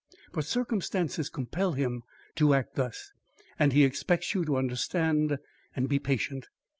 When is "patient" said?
5.99-6.47